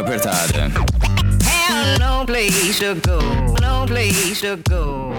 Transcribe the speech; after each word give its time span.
apertada. 0.00 0.68
no 1.98 2.24
place 2.24 2.78
to 2.78 2.94
go, 3.06 3.20
no 3.60 3.86
place 3.86 4.40
to 4.40 4.56
go. 4.68 5.12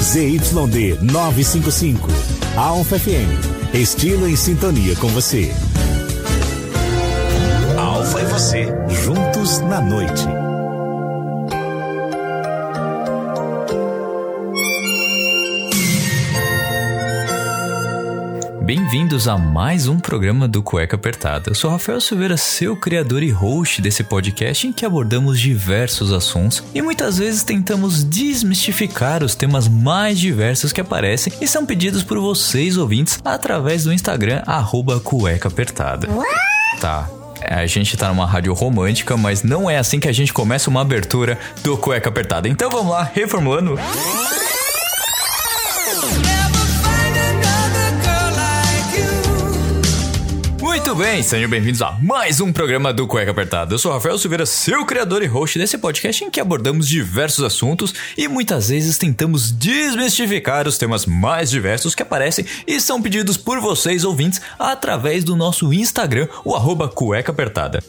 ZYD 0.00 0.98
955, 1.00 1.98
Alfa 2.56 2.98
FM, 2.98 3.74
estilo 3.74 4.28
em 4.28 4.36
sintonia 4.36 4.94
com 4.96 5.08
você. 5.08 5.50
Alfa 7.78 8.20
e 8.20 8.24
você, 8.26 8.68
juntos 9.04 9.60
na 9.60 9.80
noite. 9.80 10.41
Bem-vindos 18.74 19.28
a 19.28 19.36
mais 19.36 19.86
um 19.86 20.00
programa 20.00 20.48
do 20.48 20.62
Cueca 20.62 20.96
Apertada. 20.96 21.50
Eu 21.50 21.54
sou 21.54 21.70
Rafael 21.70 22.00
Silveira, 22.00 22.38
seu 22.38 22.74
criador 22.74 23.22
e 23.22 23.28
host 23.28 23.82
desse 23.82 24.02
podcast 24.02 24.66
em 24.66 24.72
que 24.72 24.86
abordamos 24.86 25.38
diversos 25.38 26.10
assuntos 26.10 26.64
e 26.74 26.80
muitas 26.80 27.18
vezes 27.18 27.42
tentamos 27.42 28.02
desmistificar 28.02 29.22
os 29.22 29.34
temas 29.34 29.68
mais 29.68 30.18
diversos 30.18 30.72
que 30.72 30.80
aparecem 30.80 31.30
e 31.38 31.46
são 31.46 31.66
pedidos 31.66 32.02
por 32.02 32.18
vocês 32.18 32.78
ouvintes 32.78 33.20
através 33.22 33.84
do 33.84 33.92
Instagram 33.92 34.42
arroba 34.46 34.98
Cueca 34.98 35.48
Apertada. 35.48 36.08
Tá, 36.80 37.10
a 37.42 37.66
gente 37.66 37.94
tá 37.94 38.08
numa 38.08 38.24
rádio 38.24 38.54
romântica, 38.54 39.18
mas 39.18 39.42
não 39.42 39.68
é 39.68 39.76
assim 39.76 40.00
que 40.00 40.08
a 40.08 40.12
gente 40.12 40.32
começa 40.32 40.70
uma 40.70 40.80
abertura 40.80 41.38
do 41.62 41.76
Cueca 41.76 42.08
Apertada. 42.08 42.48
Então 42.48 42.70
vamos 42.70 42.90
lá, 42.90 43.02
reformulando. 43.12 43.78
Muito 50.92 51.04
bem, 51.04 51.22
sejam 51.22 51.48
bem-vindos 51.48 51.80
a 51.80 51.92
mais 51.92 52.38
um 52.38 52.52
programa 52.52 52.92
do 52.92 53.06
Cueca 53.06 53.30
Apertada. 53.30 53.72
Eu 53.72 53.78
sou 53.78 53.90
Rafael 53.90 54.18
Silveira, 54.18 54.44
seu 54.44 54.84
criador 54.84 55.22
e 55.22 55.26
host 55.26 55.58
desse 55.58 55.78
podcast 55.78 56.22
em 56.22 56.30
que 56.30 56.38
abordamos 56.38 56.86
diversos 56.86 57.42
assuntos 57.42 57.94
e 58.14 58.28
muitas 58.28 58.68
vezes 58.68 58.98
tentamos 58.98 59.50
desmistificar 59.50 60.68
os 60.68 60.76
temas 60.76 61.06
mais 61.06 61.48
diversos 61.48 61.94
que 61.94 62.02
aparecem 62.02 62.44
e 62.66 62.78
são 62.78 63.00
pedidos 63.00 63.38
por 63.38 63.58
vocês 63.58 64.04
ouvintes 64.04 64.42
através 64.58 65.24
do 65.24 65.34
nosso 65.34 65.72
Instagram, 65.72 66.28
o 66.44 66.54
arroba 66.54 66.90
Cueca 66.90 67.32
Apertada. 67.32 67.82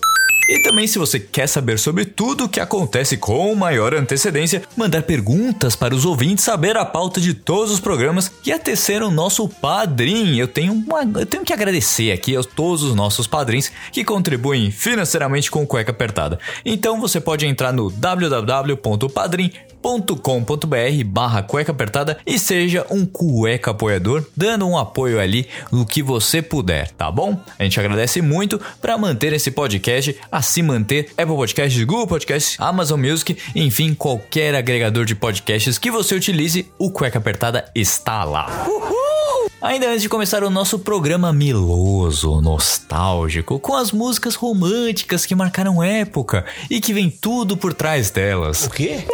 E 0.47 0.59
também, 0.59 0.87
se 0.87 0.99
você 0.99 1.19
quer 1.19 1.47
saber 1.47 1.79
sobre 1.79 2.05
tudo 2.05 2.45
o 2.45 2.49
que 2.49 2.59
acontece 2.59 3.17
com 3.17 3.53
maior 3.55 3.93
antecedência, 3.93 4.63
mandar 4.75 5.03
perguntas 5.03 5.75
para 5.75 5.95
os 5.95 6.05
ouvintes, 6.05 6.43
saber 6.43 6.75
a 6.75 6.85
pauta 6.85 7.21
de 7.21 7.33
todos 7.33 7.71
os 7.71 7.79
programas 7.79 8.31
e 8.45 8.51
até 8.51 8.75
ser 8.75 9.01
o 9.01 9.11
nosso 9.11 9.47
padrinho. 9.47 10.35
Eu 10.35 10.47
tenho, 10.47 10.73
uma, 10.73 11.01
eu 11.19 11.25
tenho 11.25 11.43
que 11.43 11.53
agradecer 11.53 12.11
aqui 12.11 12.35
a 12.35 12.43
todos 12.43 12.83
os 12.83 12.95
nossos 12.95 13.27
padrinhos 13.27 13.71
que 13.91 14.03
contribuem 14.03 14.69
financeiramente 14.71 15.49
com 15.49 15.63
o 15.63 15.67
Cueca 15.67 15.91
Apertada. 15.91 16.39
Então 16.65 16.99
você 16.99 17.21
pode 17.21 17.45
entrar 17.45 17.71
no 17.71 17.89
www.padrim.com 17.89 19.73
combr 20.21 21.03
barra 21.05 21.43
cueca 21.43 21.73
apertada 21.73 22.17
e 22.25 22.39
seja 22.39 22.85
um 22.89 23.05
cueca 23.05 23.71
apoiador, 23.71 24.25
dando 24.35 24.65
um 24.65 24.77
apoio 24.77 25.19
ali 25.19 25.47
no 25.71 25.85
que 25.85 26.01
você 26.01 26.41
puder, 26.41 26.89
tá 26.91 27.11
bom? 27.11 27.37
A 27.59 27.63
gente 27.63 27.79
agradece 27.79 28.21
muito 28.21 28.59
para 28.81 28.97
manter 28.97 29.33
esse 29.33 29.51
podcast, 29.51 30.15
assim 30.33 30.63
manter 30.63 31.11
Apple 31.15 31.35
Podcasts, 31.35 31.83
Google 31.83 32.07
Podcasts, 32.07 32.59
Amazon 32.59 32.99
Music, 32.99 33.37
enfim, 33.55 33.93
qualquer 33.93 34.55
agregador 34.55 35.05
de 35.05 35.13
podcasts 35.13 35.77
que 35.77 35.91
você 35.91 36.15
utilize, 36.15 36.67
o 36.79 36.89
cueca 36.89 37.19
apertada 37.19 37.69
está 37.75 38.23
lá. 38.23 38.65
Uhul! 38.67 39.51
Ainda 39.61 39.87
antes 39.89 40.01
de 40.01 40.09
começar 40.09 40.43
o 40.43 40.49
nosso 40.49 40.79
programa 40.79 41.31
meloso, 41.31 42.41
nostálgico, 42.41 43.59
com 43.59 43.75
as 43.75 43.91
músicas 43.91 44.33
românticas 44.33 45.25
que 45.25 45.35
marcaram 45.35 45.81
época 45.81 46.45
e 46.69 46.81
que 46.81 46.93
vem 46.93 47.09
tudo 47.09 47.55
por 47.55 47.73
trás 47.73 48.09
delas. 48.09 48.65
O 48.65 48.71
quê? 48.71 49.05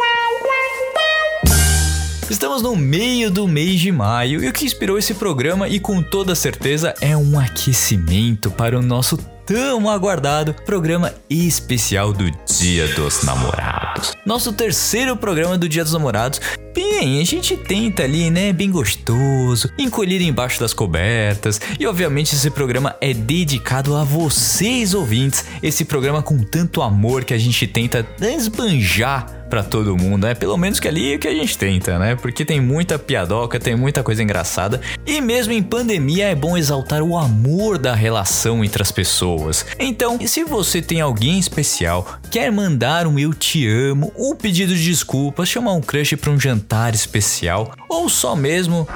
Estamos 2.30 2.62
no 2.62 2.74
meio 2.76 3.30
do 3.30 3.46
mês 3.46 3.80
de 3.80 3.92
maio 3.92 4.42
e 4.42 4.48
o 4.48 4.52
que 4.52 4.64
inspirou 4.64 4.96
esse 4.96 5.14
programa 5.14 5.68
e 5.68 5.80
com 5.80 6.00
toda 6.00 6.34
certeza 6.34 6.94
é 7.00 7.16
um 7.16 7.38
aquecimento 7.38 8.50
para 8.52 8.78
o 8.78 8.82
nosso 8.82 9.18
tão 9.50 9.90
aguardado 9.90 10.54
programa 10.64 11.12
especial 11.28 12.12
do 12.12 12.30
Dia 12.46 12.86
dos 12.94 13.24
Namorados. 13.24 14.12
Nosso 14.24 14.52
terceiro 14.52 15.16
programa 15.16 15.58
do 15.58 15.68
Dia 15.68 15.82
dos 15.82 15.92
Namorados. 15.92 16.40
Bem, 16.72 17.20
a 17.20 17.24
gente 17.24 17.56
tenta 17.56 18.04
ali, 18.04 18.30
né, 18.30 18.52
bem 18.52 18.70
gostoso, 18.70 19.68
encolhido 19.76 20.22
embaixo 20.22 20.60
das 20.60 20.72
cobertas. 20.72 21.60
E 21.80 21.84
obviamente 21.84 22.36
esse 22.36 22.48
programa 22.48 22.94
é 23.00 23.12
dedicado 23.12 23.96
a 23.96 24.04
vocês 24.04 24.94
ouvintes. 24.94 25.44
Esse 25.60 25.84
programa 25.84 26.22
com 26.22 26.38
tanto 26.44 26.80
amor 26.80 27.24
que 27.24 27.34
a 27.34 27.38
gente 27.38 27.66
tenta 27.66 28.06
esbanjar 28.20 29.39
para 29.50 29.64
todo 29.64 29.96
mundo, 29.96 30.26
né? 30.26 30.34
Pelo 30.34 30.56
menos 30.56 30.78
que 30.78 30.86
ali 30.86 31.14
é 31.14 31.18
que 31.18 31.26
a 31.26 31.34
gente 31.34 31.58
tenta, 31.58 31.98
né? 31.98 32.14
Porque 32.14 32.44
tem 32.44 32.60
muita 32.60 32.98
piadoca, 32.98 33.58
tem 33.58 33.74
muita 33.74 34.02
coisa 34.02 34.22
engraçada. 34.22 34.80
E 35.04 35.20
mesmo 35.20 35.52
em 35.52 35.62
pandemia 35.62 36.28
é 36.28 36.34
bom 36.34 36.56
exaltar 36.56 37.02
o 37.02 37.18
amor 37.18 37.76
da 37.76 37.94
relação 37.94 38.64
entre 38.64 38.80
as 38.80 38.92
pessoas. 38.92 39.66
Então, 39.78 40.18
se 40.24 40.44
você 40.44 40.80
tem 40.80 41.00
alguém 41.00 41.38
especial, 41.38 42.18
quer 42.30 42.50
mandar 42.52 43.06
um 43.06 43.18
eu 43.18 43.34
te 43.34 43.68
amo, 43.68 44.12
um 44.16 44.36
pedido 44.36 44.74
de 44.74 44.84
desculpas, 44.84 45.48
chamar 45.48 45.72
um 45.72 45.80
crush 45.80 46.14
para 46.14 46.30
um 46.30 46.38
jantar 46.38 46.94
especial, 46.94 47.74
ou 47.88 48.08
só 48.08 48.36
mesmo 48.36 48.86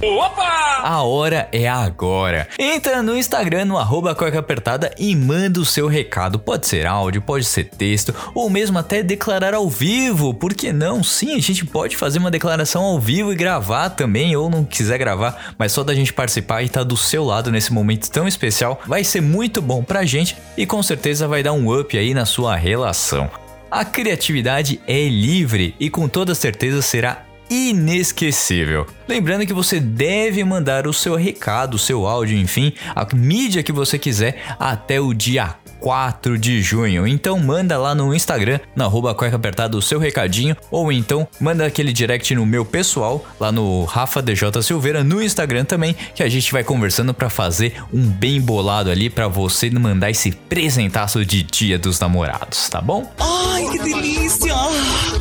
Opa! 0.00 0.82
A 0.82 1.02
hora 1.02 1.48
é 1.52 1.68
agora. 1.68 2.48
Entra 2.58 3.02
no 3.02 3.16
Instagram, 3.16 3.64
no 3.64 3.78
arroba 3.78 4.14
Cueca 4.14 4.38
Apertada 4.38 4.94
e 4.98 5.14
manda 5.14 5.60
o 5.60 5.66
seu 5.66 5.88
recado. 5.88 6.38
Pode 6.38 6.66
ser 6.66 6.86
áudio, 6.86 7.20
pode 7.20 7.44
ser 7.44 7.64
texto, 7.64 8.14
ou 8.34 8.48
mesmo 8.48 8.78
até 8.78 9.02
declarar 9.02 9.54
ao 9.54 9.68
vivo. 9.68 10.32
Por 10.32 10.54
que 10.54 10.72
não? 10.72 11.02
Sim, 11.02 11.34
a 11.34 11.40
gente 11.40 11.66
pode 11.66 11.96
fazer 11.96 12.18
uma 12.18 12.30
declaração 12.30 12.84
ao 12.84 13.00
vivo 13.00 13.32
e 13.32 13.36
gravar 13.36 13.90
também, 13.90 14.36
ou 14.36 14.48
não 14.48 14.64
quiser 14.64 14.98
gravar, 14.98 15.54
mas 15.58 15.72
só 15.72 15.82
da 15.82 15.94
gente 15.94 16.12
participar 16.12 16.62
e 16.62 16.66
estar 16.66 16.80
tá 16.80 16.84
do 16.84 16.96
seu 16.96 17.24
lado 17.24 17.50
nesse 17.50 17.72
momento 17.72 18.10
tão 18.10 18.28
especial, 18.28 18.80
vai 18.86 19.02
ser 19.02 19.20
muito 19.20 19.60
bom 19.60 19.82
pra 19.82 20.04
gente 20.04 20.36
e 20.56 20.64
com 20.64 20.82
certeza 20.82 21.26
vai 21.26 21.42
dar 21.42 21.52
um 21.52 21.76
up 21.78 21.98
aí 21.98 22.14
na 22.14 22.24
sua 22.24 22.54
relação. 22.56 23.30
A 23.70 23.84
criatividade 23.84 24.80
é 24.86 25.08
livre 25.08 25.74
e 25.78 25.90
com 25.90 26.08
toda 26.08 26.34
certeza 26.34 26.80
será 26.80 27.27
inesquecível. 27.50 28.86
Lembrando 29.06 29.46
que 29.46 29.52
você 29.52 29.80
deve 29.80 30.42
mandar 30.44 30.86
o 30.86 30.92
seu 30.92 31.14
recado, 31.16 31.74
o 31.74 31.78
seu 31.78 32.06
áudio, 32.06 32.36
enfim, 32.36 32.72
a 32.94 33.06
mídia 33.14 33.62
que 33.62 33.72
você 33.72 33.98
quiser 33.98 34.42
até 34.58 35.00
o 35.00 35.14
dia 35.14 35.54
4 35.80 36.38
de 36.38 36.60
junho. 36.62 37.06
Então 37.06 37.38
manda 37.38 37.78
lá 37.78 37.94
no 37.94 38.14
Instagram, 38.14 38.60
na 38.74 38.84
arroba 38.84 39.14
cueca 39.14 39.36
apertada, 39.36 39.76
o 39.76 39.82
seu 39.82 39.98
recadinho, 39.98 40.56
ou 40.70 40.92
então 40.92 41.26
manda 41.40 41.64
aquele 41.66 41.92
direct 41.92 42.34
no 42.34 42.46
meu 42.46 42.64
pessoal, 42.64 43.24
lá 43.38 43.50
no 43.52 43.84
Rafa 43.84 44.22
DJ 44.22 44.62
Silveira, 44.62 45.04
no 45.04 45.22
Instagram 45.22 45.64
também, 45.64 45.94
que 46.14 46.22
a 46.22 46.28
gente 46.28 46.52
vai 46.52 46.64
conversando 46.64 47.14
para 47.14 47.30
fazer 47.30 47.74
um 47.92 48.06
bem 48.06 48.40
bolado 48.40 48.90
ali 48.90 49.10
para 49.10 49.28
você 49.28 49.70
mandar 49.70 50.10
esse 50.10 50.30
presentaço 50.30 51.24
de 51.24 51.42
Dia 51.42 51.78
dos 51.78 52.00
Namorados, 52.00 52.68
tá 52.68 52.80
bom? 52.80 53.10
Ai, 53.18 53.68
que 53.70 53.78
delícia! 53.78 54.54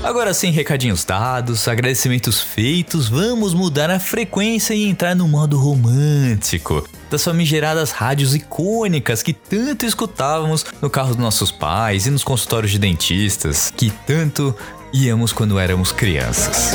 Agora 0.04 0.34
sim, 0.34 0.52
recadinhos 0.52 1.04
dados, 1.04 1.68
agradecimentos 1.68 2.40
feitos, 2.40 3.08
vamos 3.08 3.54
mudar 3.54 3.90
a 3.90 4.00
frequência 4.00 4.74
e 4.74 4.88
entrar 4.88 5.16
no 5.16 5.28
modo 5.28 5.58
romântico 5.58 6.88
das 7.10 7.24
famigeradas 7.24 7.92
rádios 7.92 8.36
icônicas 8.36 9.24
que 9.24 9.34
tanto 9.34 9.86
escutávamos 9.86 10.66
no 10.82 10.90
carro 10.90 11.10
dos 11.10 11.18
nossos 11.18 11.52
pais 11.52 12.06
e 12.06 12.10
nos 12.10 12.24
consultórios 12.24 12.72
de 12.72 12.80
dentistas, 12.80 13.72
que 13.76 13.90
tanto 14.06 14.56
íamos 14.94 15.34
quando 15.34 15.60
éramos 15.60 15.92
crianças. 15.92 16.72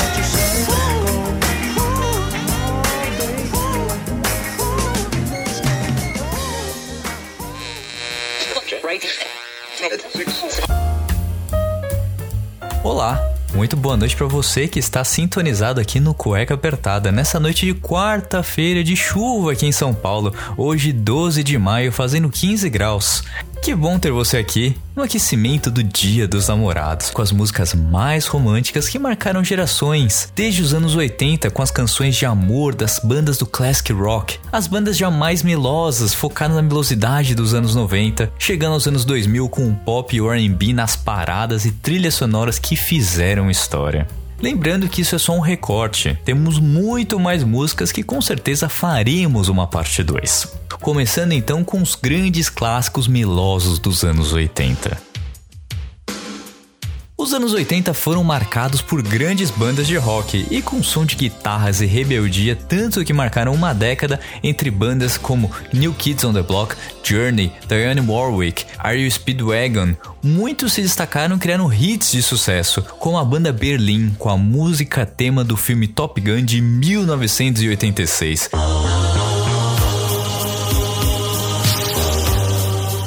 Olá, 12.83 13.32
muito 13.53 13.77
boa 13.77 13.95
noite 13.95 14.15
para 14.15 14.25
você 14.25 14.67
que 14.67 14.79
está 14.79 15.03
sintonizado 15.03 15.79
aqui 15.79 15.99
no 15.99 16.13
Cueca 16.13 16.55
Apertada, 16.55 17.11
nessa 17.11 17.39
noite 17.39 17.65
de 17.65 17.73
quarta-feira 17.73 18.83
de 18.83 18.95
chuva 18.95 19.51
aqui 19.51 19.65
em 19.65 19.71
São 19.71 19.93
Paulo, 19.93 20.33
hoje 20.57 20.91
12 20.91 21.43
de 21.43 21.57
maio, 21.57 21.91
fazendo 21.91 22.29
15 22.29 22.69
graus. 22.69 23.23
Que 23.63 23.73
bom 23.73 23.97
ter 23.97 24.11
você 24.11 24.35
aqui 24.35 24.75
no 24.93 25.03
aquecimento 25.03 25.71
do 25.71 25.81
Dia 25.81 26.27
dos 26.27 26.49
Namorados, 26.49 27.09
com 27.09 27.21
as 27.21 27.31
músicas 27.31 27.73
mais 27.73 28.27
românticas 28.27 28.89
que 28.89 28.99
marcaram 28.99 29.41
gerações, 29.41 30.29
desde 30.35 30.61
os 30.61 30.73
anos 30.73 30.97
80 30.97 31.49
com 31.49 31.61
as 31.61 31.71
canções 31.71 32.17
de 32.17 32.25
amor 32.25 32.75
das 32.75 32.99
bandas 33.01 33.37
do 33.37 33.45
classic 33.45 33.93
rock, 33.93 34.37
as 34.51 34.67
bandas 34.67 34.97
já 34.97 35.09
mais 35.09 35.43
melosas 35.43 36.13
focadas 36.13 36.57
na 36.57 36.61
melosidade 36.61 37.33
dos 37.33 37.53
anos 37.53 37.73
90, 37.73 38.33
chegando 38.37 38.73
aos 38.73 38.85
anos 38.85 39.05
2000 39.05 39.47
com 39.47 39.69
o 39.69 39.73
pop 39.73 40.13
e 40.13 40.19
R&B 40.19 40.73
nas 40.73 40.97
paradas 40.97 41.63
e 41.63 41.71
trilhas 41.71 42.15
sonoras 42.15 42.59
que 42.59 42.75
fizeram 42.75 43.49
história. 43.49 44.05
Lembrando 44.41 44.89
que 44.89 44.99
isso 44.99 45.15
é 45.15 45.17
só 45.17 45.31
um 45.31 45.39
recorte, 45.39 46.19
temos 46.25 46.59
muito 46.59 47.17
mais 47.17 47.45
músicas 47.45 47.93
que 47.93 48.03
com 48.03 48.21
certeza 48.21 48.67
faremos 48.67 49.47
uma 49.47 49.65
parte 49.67 50.03
2. 50.03 50.62
Começando 50.83 51.31
então 51.31 51.63
com 51.63 51.81
os 51.81 51.95
grandes 51.95 52.49
clássicos 52.49 53.07
melosos 53.07 53.79
dos 53.79 54.03
anos 54.03 54.33
80. 54.33 54.97
Os 57.17 57.33
anos 57.33 57.53
80 57.53 57.93
foram 57.93 58.21
marcados 58.21 58.81
por 58.81 59.01
grandes 59.01 59.49
bandas 59.49 59.87
de 59.87 59.95
rock 59.95 60.45
e 60.51 60.61
com 60.61 60.83
som 60.83 61.05
de 61.05 61.15
guitarras 61.15 61.79
e 61.79 61.85
rebeldia, 61.85 62.53
tanto 62.53 63.01
que 63.05 63.13
marcaram 63.13 63.53
uma 63.53 63.71
década 63.71 64.19
entre 64.43 64.69
bandas 64.69 65.17
como 65.17 65.49
New 65.71 65.93
Kids 65.93 66.25
on 66.25 66.33
the 66.33 66.41
Block, 66.41 66.75
Journey, 67.01 67.53
Diane 67.65 68.01
Warwick, 68.01 68.65
Are 68.77 69.01
You 69.01 69.09
Speedwagon. 69.09 69.95
Muitos 70.21 70.73
se 70.73 70.81
destacaram 70.81 71.39
criando 71.39 71.73
hits 71.73 72.11
de 72.11 72.21
sucesso, 72.21 72.81
como 72.99 73.17
a 73.17 73.23
banda 73.23 73.53
Berlim 73.53 74.13
com 74.19 74.29
a 74.29 74.35
música 74.35 75.05
tema 75.05 75.45
do 75.45 75.55
filme 75.55 75.87
Top 75.87 76.19
Gun 76.19 76.43
de 76.43 76.59
1986. 76.59 78.49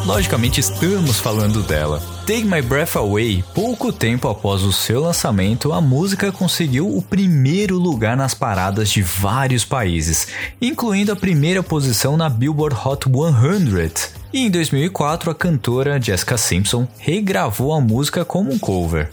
Logicamente 0.07 0.61
estamos 0.61 1.19
falando 1.19 1.65
dela. 1.65 2.01
Take 2.21 2.45
My 2.45 2.63
Breath 2.63 2.95
Away, 2.95 3.43
pouco 3.53 3.93
tempo 3.93 4.29
após 4.29 4.63
o 4.63 4.73
seu 4.73 5.01
lançamento, 5.01 5.73
a 5.73 5.81
música 5.81 6.31
conseguiu 6.31 6.97
o 6.97 7.03
primeiro 7.03 7.77
lugar 7.77 8.17
nas 8.17 8.33
paradas 8.33 8.89
de 8.89 9.03
vários 9.03 9.65
países, 9.65 10.29
incluindo 10.63 11.11
a 11.11 11.17
primeira 11.17 11.61
posição 11.61 12.17
na 12.17 12.29
Billboard 12.29 12.77
Hot 12.85 13.07
100. 13.11 14.13
E 14.33 14.47
em 14.47 14.49
2004, 14.49 15.29
a 15.29 15.35
cantora 15.35 16.01
Jessica 16.01 16.39
Simpson 16.39 16.87
regravou 16.99 17.75
a 17.75 17.81
música 17.81 18.25
como 18.25 18.53
um 18.53 18.61
cover. 18.61 19.11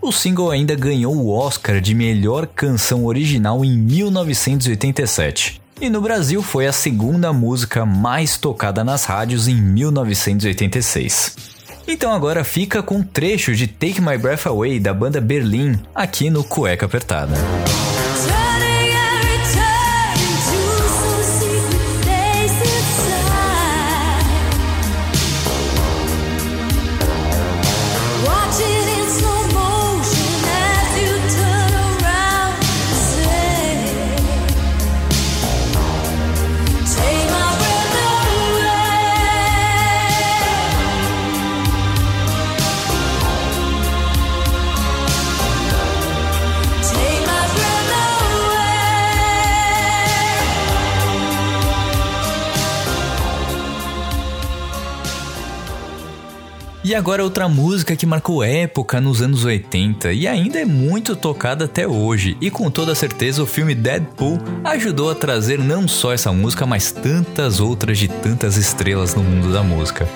O 0.00 0.12
single 0.12 0.52
ainda 0.52 0.76
ganhou 0.76 1.16
o 1.16 1.28
Oscar 1.28 1.80
de 1.80 1.92
melhor 1.92 2.46
canção 2.46 3.04
original 3.04 3.64
em 3.64 3.76
1987. 3.76 5.65
E 5.78 5.90
no 5.90 6.00
Brasil 6.00 6.42
foi 6.42 6.66
a 6.66 6.72
segunda 6.72 7.32
música 7.34 7.84
mais 7.84 8.38
tocada 8.38 8.82
nas 8.82 9.04
rádios 9.04 9.46
em 9.46 9.54
1986. 9.54 11.36
Então 11.86 12.12
agora 12.12 12.42
fica 12.42 12.82
com 12.82 12.96
um 12.96 13.02
trecho 13.02 13.54
de 13.54 13.66
Take 13.66 14.00
My 14.00 14.16
Breath 14.16 14.46
Away 14.46 14.80
da 14.80 14.94
banda 14.94 15.20
Berlim 15.20 15.78
aqui 15.94 16.30
no 16.30 16.42
Cueca 16.42 16.86
Apertada. 16.86 17.34
E 56.86 56.94
agora 56.94 57.24
outra 57.24 57.48
música 57.48 57.96
que 57.96 58.06
marcou 58.06 58.44
época 58.44 59.00
nos 59.00 59.20
anos 59.20 59.44
80 59.44 60.12
e 60.12 60.28
ainda 60.28 60.60
é 60.60 60.64
muito 60.64 61.16
tocada 61.16 61.64
até 61.64 61.84
hoje, 61.84 62.36
e 62.40 62.48
com 62.48 62.70
toda 62.70 62.94
certeza 62.94 63.42
o 63.42 63.46
filme 63.46 63.74
Deadpool 63.74 64.38
ajudou 64.62 65.10
a 65.10 65.14
trazer 65.16 65.58
não 65.58 65.88
só 65.88 66.12
essa 66.12 66.32
música, 66.32 66.64
mas 66.64 66.92
tantas 66.92 67.58
outras 67.58 67.98
de 67.98 68.06
tantas 68.06 68.56
estrelas 68.56 69.16
no 69.16 69.24
mundo 69.24 69.52
da 69.52 69.64
música. 69.64 70.08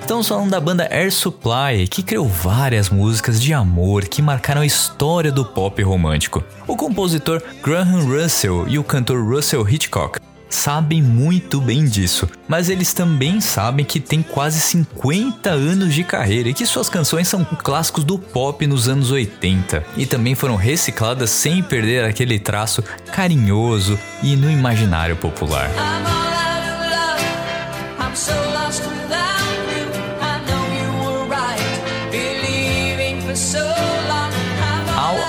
Estamos 0.00 0.28
falando 0.28 0.50
da 0.50 0.60
banda 0.60 0.88
Air 0.88 1.12
Supply, 1.12 1.88
que 1.90 2.04
criou 2.04 2.28
várias 2.28 2.90
músicas 2.90 3.42
de 3.42 3.52
amor 3.52 4.04
que 4.04 4.22
marcaram 4.22 4.60
a 4.60 4.66
história 4.66 5.32
do 5.32 5.44
pop 5.44 5.82
romântico. 5.82 6.44
O 6.68 6.76
compositor 6.76 7.42
Graham 7.60 8.04
Russell 8.04 8.68
e 8.68 8.78
o 8.78 8.84
cantor 8.84 9.20
Russell 9.20 9.68
Hitchcock 9.68 10.20
sabem 10.48 11.02
muito 11.02 11.60
bem 11.60 11.84
disso, 11.84 12.28
mas 12.46 12.68
eles 12.68 12.92
também 12.92 13.40
sabem 13.40 13.84
que 13.84 14.00
tem 14.00 14.22
quase 14.22 14.60
50 14.60 15.50
anos 15.50 15.94
de 15.94 16.04
carreira 16.04 16.48
e 16.48 16.54
que 16.54 16.66
suas 16.66 16.88
canções 16.88 17.28
são 17.28 17.44
clássicos 17.44 18.04
do 18.04 18.18
pop 18.18 18.66
nos 18.66 18.88
anos 18.88 19.10
80 19.10 19.84
e 19.96 20.06
também 20.06 20.34
foram 20.34 20.56
recicladas 20.56 21.30
sem 21.30 21.62
perder 21.62 22.04
aquele 22.04 22.38
traço 22.38 22.82
carinhoso 23.12 23.98
e 24.22 24.36
no 24.36 24.50
imaginário 24.50 25.16
popular. 25.16 25.70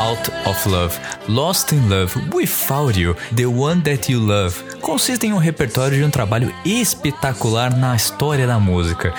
Out 0.10 0.30
of 0.48 0.66
Love, 0.66 1.00
Lost 1.28 1.72
in 1.72 1.88
Love, 1.88 2.16
Without 2.34 2.98
You, 2.98 3.16
The 3.36 3.46
One 3.46 3.82
That 3.82 4.12
You 4.12 4.20
Love 4.20 4.69
consistem 4.80 5.30
em 5.30 5.34
um 5.34 5.38
repertório 5.38 5.98
de 5.98 6.04
um 6.04 6.10
trabalho 6.10 6.54
espetacular 6.66 7.76
na 7.76 7.96
história 7.96 8.48
da 8.48 8.60
música. 8.60 9.14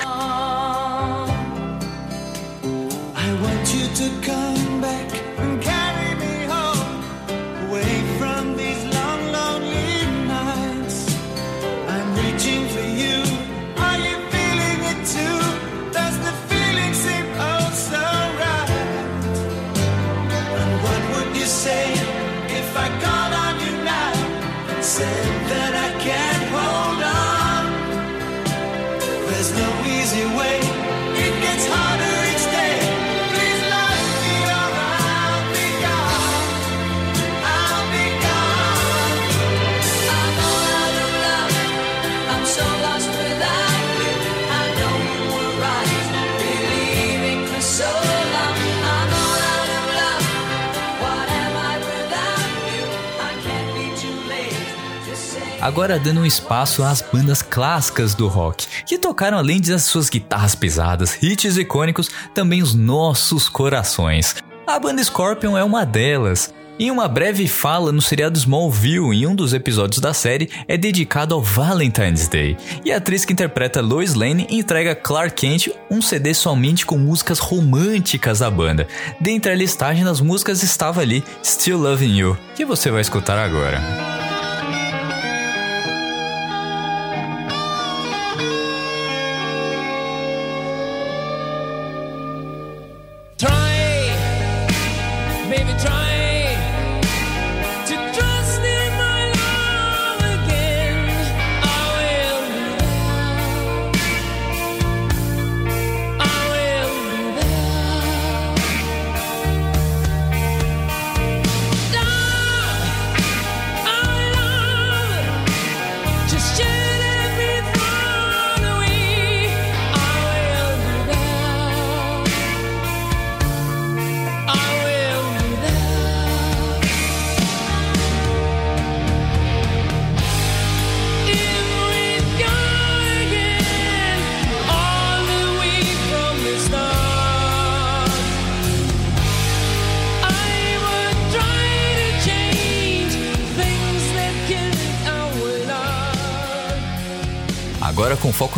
Agora 55.60 55.98
dando 55.98 56.20
um 56.20 56.26
espaço 56.26 56.82
às 56.82 57.02
bandas 57.02 57.43
clássicas 57.43 58.14
do 58.14 58.29
rock, 58.29 58.67
que 58.86 58.98
tocaram 58.98 59.38
além 59.38 59.60
de 59.60 59.79
suas 59.79 60.08
guitarras 60.08 60.55
pesadas, 60.55 61.22
hits 61.22 61.56
icônicos, 61.56 62.10
também 62.34 62.62
os 62.62 62.74
nossos 62.74 63.48
corações. 63.48 64.36
A 64.67 64.79
banda 64.79 65.02
Scorpion 65.02 65.56
é 65.56 65.64
uma 65.64 65.84
delas. 65.84 66.52
Em 66.79 66.90
uma 66.90 67.06
breve 67.06 67.46
fala 67.46 67.93
no 67.93 68.00
seriado 68.00 68.38
Smallville, 68.38 69.14
em 69.14 69.26
um 69.26 69.34
dos 69.34 69.52
episódios 69.52 70.00
da 70.00 70.14
série, 70.14 70.48
é 70.67 70.79
dedicado 70.79 71.34
ao 71.34 71.43
Valentine's 71.43 72.26
Day. 72.26 72.56
E 72.82 72.90
a 72.90 72.96
atriz 72.96 73.26
que 73.26 73.34
interpreta 73.34 73.82
Lois 73.82 74.14
Lane 74.14 74.46
entrega 74.48 74.94
Clark 74.94 75.34
Kent 75.34 75.69
um 75.90 76.00
CD 76.00 76.32
somente 76.32 76.86
com 76.86 76.96
músicas 76.96 77.38
românticas 77.38 78.38
da 78.38 78.50
banda. 78.50 78.88
Dentre 79.20 79.52
a 79.52 79.55
listagem 79.55 80.05
das 80.05 80.22
músicas 80.22 80.62
estava 80.62 81.02
ali 81.02 81.22
Still 81.44 81.76
Loving 81.76 82.17
You, 82.17 82.38
que 82.55 82.64
você 82.64 82.90
vai 82.90 83.02
escutar 83.02 83.36
agora. 83.36 84.30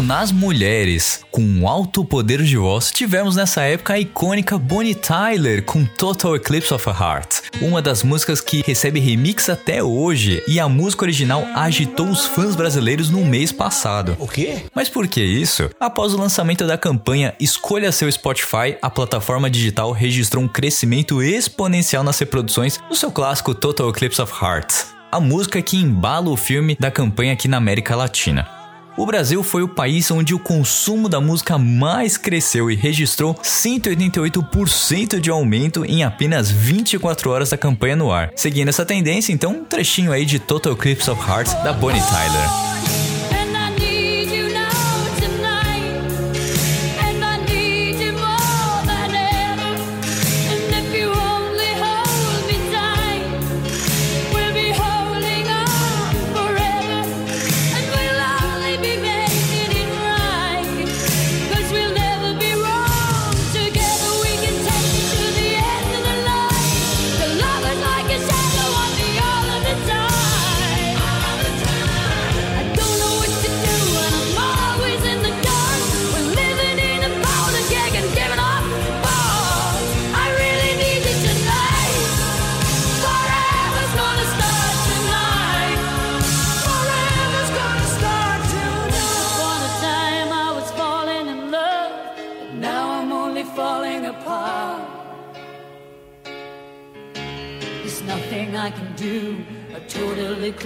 Foco 0.02 0.04
nas 0.04 0.32
mulheres, 0.32 1.24
com 1.30 1.42
um 1.42 1.66
alto 1.66 2.04
poder 2.04 2.42
de 2.42 2.56
voz, 2.56 2.90
tivemos 2.90 3.36
nessa 3.36 3.62
época 3.62 3.94
a 3.94 3.98
icônica 4.00 4.58
Bonnie 4.58 4.94
Tyler 4.94 5.64
com 5.64 5.84
Total 5.84 6.36
Eclipse 6.36 6.74
of 6.74 6.88
a 6.90 6.92
Heart, 6.92 7.42
uma 7.60 7.80
das 7.80 8.02
músicas 8.02 8.40
que 8.40 8.62
recebe 8.66 9.00
remix 9.00 9.48
até 9.48 9.82
hoje 9.82 10.42
e 10.46 10.58
a 10.58 10.68
música 10.68 11.04
original 11.04 11.46
agitou 11.54 12.08
os 12.08 12.26
fãs 12.26 12.54
brasileiros 12.54 13.08
no 13.08 13.24
mês 13.24 13.52
passado. 13.52 14.16
O 14.18 14.26
quê? 14.26 14.64
Mas 14.74 14.88
por 14.88 15.06
que 15.06 15.22
isso? 15.22 15.70
Após 15.80 16.12
o 16.12 16.18
lançamento 16.18 16.66
da 16.66 16.76
campanha 16.76 17.34
Escolha 17.40 17.92
seu 17.92 18.10
Spotify, 18.10 18.76
a 18.82 18.90
plataforma 18.90 19.48
digital 19.48 19.92
registrou 19.92 20.42
um 20.42 20.48
crescimento 20.48 21.22
exponencial 21.22 22.02
nas 22.02 22.18
reproduções 22.18 22.78
do 22.88 22.96
seu 22.96 23.10
clássico 23.10 23.54
Total 23.54 23.88
Eclipse 23.88 24.20
of 24.20 24.32
Hearts 24.42 24.92
a 25.12 25.20
música 25.20 25.60
que 25.60 25.76
embala 25.76 26.30
o 26.30 26.38
filme 26.38 26.74
da 26.80 26.90
campanha 26.90 27.34
aqui 27.34 27.46
na 27.46 27.58
América 27.58 27.94
Latina. 27.94 28.61
O 28.96 29.06
Brasil 29.06 29.42
foi 29.42 29.62
o 29.62 29.68
país 29.68 30.10
onde 30.10 30.34
o 30.34 30.38
consumo 30.38 31.08
da 31.08 31.20
música 31.20 31.56
mais 31.56 32.18
cresceu 32.18 32.70
e 32.70 32.74
registrou 32.74 33.34
188% 33.34 35.18
de 35.18 35.30
aumento 35.30 35.84
em 35.84 36.04
apenas 36.04 36.50
24 36.50 37.30
horas 37.30 37.50
da 37.50 37.56
campanha 37.56 37.96
no 37.96 38.12
ar. 38.12 38.30
Seguindo 38.36 38.68
essa 38.68 38.84
tendência, 38.84 39.32
então, 39.32 39.52
um 39.52 39.64
trechinho 39.64 40.12
aí 40.12 40.26
de 40.26 40.38
Total 40.38 40.74
Eclipse 40.74 41.10
of 41.10 41.20
Hearts 41.28 41.54
da 41.62 41.72
Bonnie 41.72 42.02
Tyler. 42.02 43.11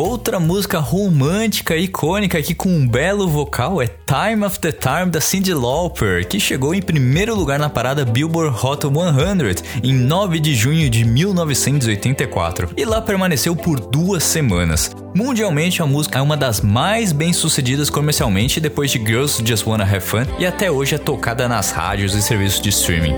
Outra 0.00 0.40
música 0.40 0.78
romântica 0.78 1.76
icônica 1.76 2.38
aqui 2.38 2.54
com 2.54 2.70
um 2.70 2.88
belo 2.88 3.28
vocal 3.28 3.82
é 3.82 3.86
Time 3.86 4.46
After 4.46 4.72
Time 4.72 5.10
da 5.10 5.20
Cyndi 5.20 5.52
Lauper, 5.52 6.26
que 6.26 6.40
chegou 6.40 6.74
em 6.74 6.80
primeiro 6.80 7.34
lugar 7.34 7.58
na 7.58 7.68
parada 7.68 8.02
Billboard 8.02 8.56
Hot 8.64 8.86
100 8.86 9.82
em 9.84 9.92
9 9.92 10.40
de 10.40 10.54
junho 10.54 10.88
de 10.88 11.04
1984 11.04 12.70
e 12.78 12.84
lá 12.86 13.02
permaneceu 13.02 13.54
por 13.54 13.78
duas 13.78 14.24
semanas. 14.24 14.90
Mundialmente, 15.14 15.82
a 15.82 15.86
música 15.86 16.18
é 16.18 16.22
uma 16.22 16.34
das 16.34 16.62
mais 16.62 17.12
bem-sucedidas 17.12 17.90
comercialmente 17.90 18.58
depois 18.58 18.90
de 18.90 18.98
Girls 18.98 19.42
Just 19.44 19.66
Wanna 19.66 19.84
Have 19.84 20.00
Fun 20.00 20.24
e 20.38 20.46
até 20.46 20.70
hoje 20.70 20.94
é 20.94 20.98
tocada 20.98 21.46
nas 21.46 21.72
rádios 21.72 22.14
e 22.14 22.22
serviços 22.22 22.62
de 22.62 22.70
streaming. 22.70 23.16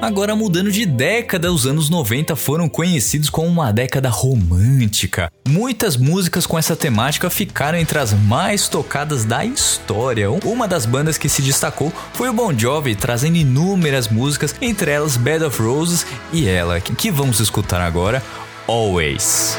Agora 0.00 0.34
mudando 0.34 0.72
de 0.72 0.86
década, 0.86 1.52
os 1.52 1.66
anos 1.66 1.90
90 1.90 2.34
foram 2.34 2.70
conhecidos 2.70 3.28
como 3.28 3.48
uma 3.48 3.70
década 3.70 4.08
romântica. 4.08 5.30
Muitas 5.46 5.94
músicas 5.94 6.46
com 6.46 6.58
essa 6.58 6.74
temática 6.74 7.28
ficaram 7.28 7.76
entre 7.76 7.98
as 7.98 8.14
mais 8.14 8.66
tocadas 8.66 9.26
da 9.26 9.44
história. 9.44 10.30
Uma 10.30 10.66
das 10.66 10.86
bandas 10.86 11.18
que 11.18 11.28
se 11.28 11.42
destacou 11.42 11.92
foi 12.14 12.30
o 12.30 12.32
Bon 12.32 12.56
Jovi, 12.58 12.94
trazendo 12.94 13.36
inúmeras 13.36 14.08
músicas, 14.08 14.54
entre 14.62 14.90
elas 14.90 15.18
Bed 15.18 15.44
of 15.44 15.60
Roses 15.62 16.06
e 16.32 16.48
ela, 16.48 16.80
que 16.80 17.10
vamos 17.10 17.38
escutar 17.38 17.82
agora, 17.82 18.22
Always. 18.66 19.58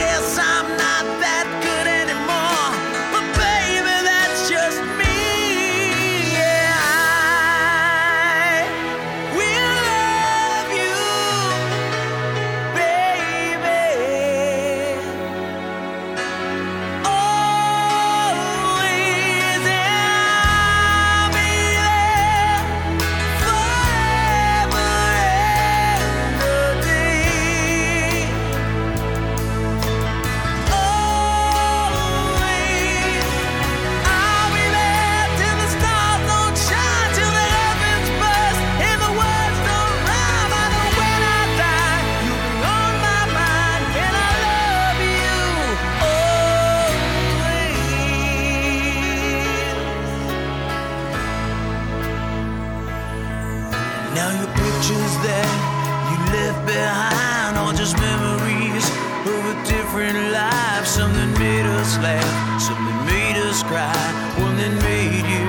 just 57.81 57.97
memories 57.97 58.85
of 59.25 59.41
a 59.53 59.57
different 59.65 60.19
life. 60.31 60.85
Something 60.85 61.31
made 61.39 61.65
us 61.79 61.97
laugh, 61.97 62.61
something 62.61 62.99
made 63.07 63.37
us 63.49 63.63
cry, 63.63 64.05
one 64.37 64.55
that 64.61 64.73
made 64.83 65.25
you 65.25 65.47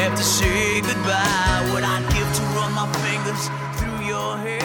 have 0.00 0.14
to 0.14 0.22
say 0.22 0.80
goodbye. 0.82 1.62
What 1.72 1.82
I'd 1.82 2.06
give 2.14 2.30
to 2.38 2.42
run 2.54 2.70
my 2.78 2.86
fingers 3.02 3.50
through 3.76 4.06
your 4.06 4.38
hair. 4.38 4.64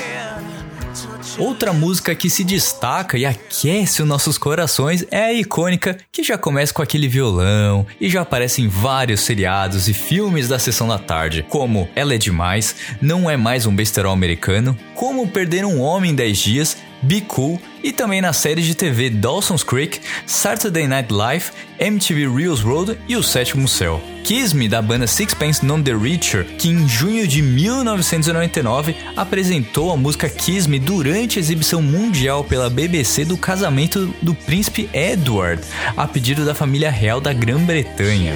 Outra 1.40 1.74
música 1.74 2.14
que 2.14 2.30
se 2.30 2.44
destaca 2.44 3.18
e 3.18 3.26
aquece 3.26 4.02
os 4.02 4.08
nossos 4.08 4.38
corações 4.38 5.06
é 5.10 5.24
a 5.24 5.34
icônica 5.34 5.98
que 6.12 6.22
já 6.22 6.38
começa 6.38 6.74
com 6.74 6.82
aquele 6.82 7.08
violão 7.08 7.88
e 8.00 8.10
já 8.10 8.22
aparece 8.22 8.62
em 8.62 8.68
vários 8.68 9.22
seriados 9.22 9.88
e 9.88 9.94
filmes 9.94 10.50
da 10.50 10.60
sessão 10.60 10.88
da 10.88 11.00
tarde, 11.00 11.46
como 11.50 11.90
Ela 11.96 12.14
é 12.14 12.18
Demais, 12.18 12.76
Não 13.02 13.30
é 13.30 13.38
Mais 13.38 13.66
um 13.66 13.74
Besterol 13.74 14.12
Americano, 14.12 14.78
Como 14.94 15.28
Perder 15.28 15.66
um 15.66 15.80
Homem 15.80 16.12
em 16.12 16.16
10 16.16 16.38
Dias, 16.38 16.78
Be 17.02 17.22
Cool 17.22 17.60
e 17.84 17.92
também 17.92 18.22
na 18.22 18.34
série 18.34 18.62
de 18.62 18.76
TV 18.76 19.10
Dawson's 19.10 19.64
Creek, 19.64 20.00
Saturday 20.26 20.88
Night 20.88 21.14
Live, 21.14 21.46
MTV 21.80 22.28
Reels 22.28 22.62
Road 22.62 22.98
e 23.08 23.16
O 23.16 23.24
Sétimo 23.24 23.68
Céu. 23.68 24.02
Kiss 24.24 24.56
Me, 24.56 24.68
da 24.68 24.82
banda 24.82 25.08
Sixpence 25.08 25.66
None 25.66 25.84
the 25.84 25.94
Richer, 25.94 26.46
que 26.58 26.70
em 26.70 26.88
junho 26.88 27.28
de 27.28 27.42
1999 27.42 28.96
apresentou 29.16 29.92
a 29.92 29.98
música 29.98 30.30
Kiss 30.30 30.70
Me 30.70 30.78
durante 30.78 31.40
a 31.40 31.42
exibição 31.42 31.82
mundial 31.82 32.44
pela 32.44 32.70
BBC 32.70 33.26
do 33.26 33.38
casamento 33.38 34.14
do 34.22 34.36
príncipe 34.36 34.90
Edward, 34.94 35.64
a 35.96 36.08
pedido 36.08 36.46
da 36.46 36.54
família 36.54 36.92
real 36.92 37.22
da 37.22 37.34
Grã-Bretanha. 37.34 38.36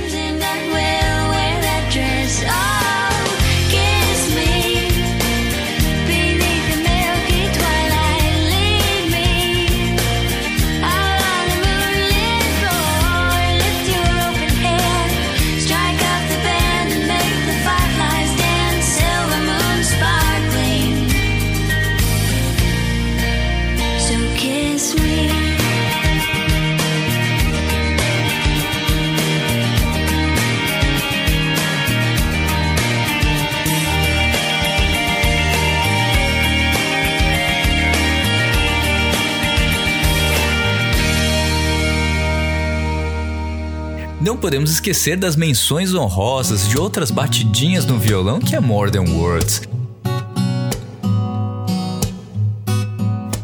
Podemos 44.43 44.69
esquecer 44.71 45.15
das 45.15 45.38
menções 45.38 45.93
honrosas 45.93 46.67
de 46.67 46.77
outras 46.77 47.10
batidinhas 47.10 47.86
no 47.86 47.97
violão 47.97 48.41
que 48.41 48.58
é 48.58 48.60
More 48.60 48.91
Than 48.91 49.10
Words. 49.13 49.62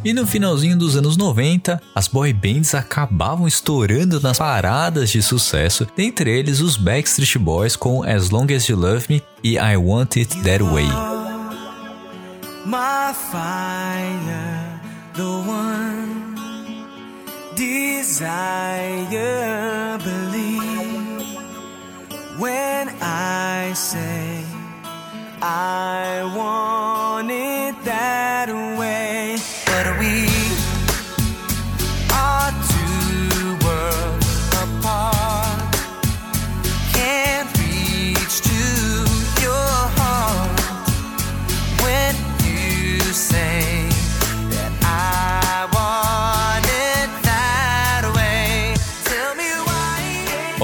E 0.04 0.12
no 0.12 0.28
finalzinho 0.28 0.78
dos 0.78 0.98
anos 0.98 1.16
90, 1.16 1.82
as 1.96 2.10
boy 2.10 2.34
bands 2.34 2.76
acabavam 2.76 3.48
estourando 3.48 4.20
nas 4.20 4.38
paradas 4.38 5.10
de 5.10 5.24
sucesso, 5.24 5.88
dentre 5.96 6.38
eles 6.38 6.60
os 6.60 6.76
Backstreet 6.76 7.38
Boys 7.38 7.78
com 7.78 8.04
As 8.04 8.30
Long 8.30 8.48
As 8.54 8.68
You 8.68 8.78
Love 8.78 9.06
Me 9.08 9.24
e 9.42 9.54
I 9.54 9.78
Want 9.78 10.18
It 10.18 10.36
That 10.42 10.62
Way. 10.62 10.90
my 12.66 13.14
fire, 13.32 14.82
the 15.16 15.24
one 15.24 16.36
desire. 17.56 18.60
I 23.70 23.74
say 23.74 24.44
I 25.44 26.24
want 26.36 26.69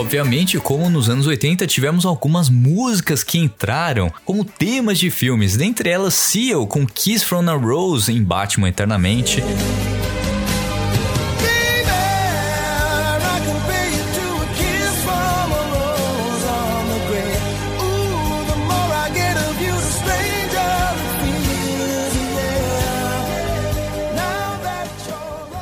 Obviamente, 0.05 0.59
como 0.59 0.87
nos 0.87 1.09
anos 1.09 1.25
80 1.25 1.65
tivemos 1.65 2.05
algumas 2.05 2.47
músicas 2.47 3.23
que 3.23 3.39
entraram 3.39 4.13
como 4.23 4.45
temas 4.45 4.99
de 4.99 5.09
filmes, 5.09 5.57
dentre 5.57 5.89
elas 5.89 6.13
Seal 6.13 6.67
com 6.67 6.85
Kiss 6.85 7.23
from 7.23 7.49
a 7.49 7.53
Rose 7.53 8.11
em 8.11 8.23
Batman 8.23 8.69
Eternamente, 8.69 9.41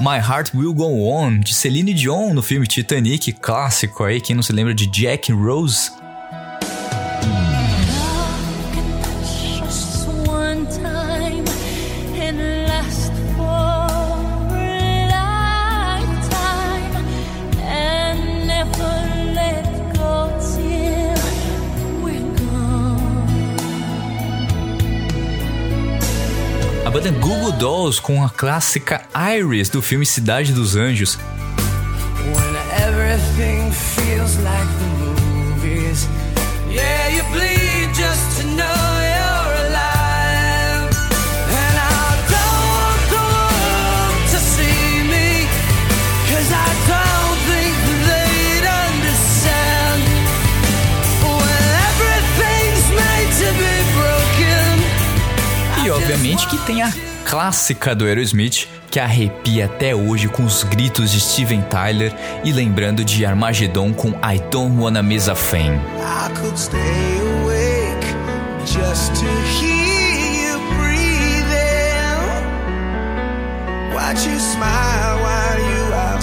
My 0.03 0.17
Heart 0.17 0.53
Will 0.53 0.73
Go 0.73 1.09
On 1.09 1.39
de 1.39 1.53
Celine 1.53 1.93
Dion 1.93 2.33
no 2.33 2.41
filme 2.41 2.67
Titanic, 2.67 3.31
clássico 3.31 4.03
aí, 4.03 4.19
quem 4.19 4.35
não 4.35 4.43
se 4.43 4.51
lembra 4.51 4.73
de 4.73 4.85
Jack 4.85 5.31
Rose. 5.31 6.02
Dolls 27.63 27.97
com 27.97 28.21
a 28.21 28.29
clássica 28.29 29.07
Iris 29.37 29.69
do 29.69 29.81
filme 29.81 30.05
Cidade 30.05 30.51
dos 30.51 30.75
Anjos. 30.75 31.17
When 32.25 32.53
gente 56.33 56.47
que 56.47 56.57
tem 56.65 56.81
a 56.81 56.91
clássica 57.25 57.93
do 57.93 58.05
Aerosmith, 58.05 58.67
que 58.89 58.99
arrepia 58.99 59.65
até 59.65 59.93
hoje 59.93 60.27
com 60.27 60.43
os 60.43 60.63
gritos 60.63 61.11
de 61.11 61.19
Steven 61.19 61.61
Tyler 61.61 62.11
e 62.43 62.51
lembrando 62.51 63.05
de 63.05 63.23
Armageddon 63.23 63.93
com 63.93 64.09
I 64.09 64.39
Don't 64.49 64.75
Wanna 64.79 65.03
Miss 65.03 65.29
a 65.29 65.35
Thing. 65.35 65.79
Watch 73.93 74.27
you 74.27 74.39
smile 74.39 75.17
while 75.21 75.59
you 75.59 75.93
are 75.93 76.21